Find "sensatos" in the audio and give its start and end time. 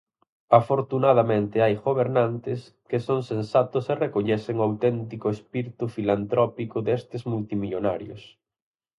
3.31-3.83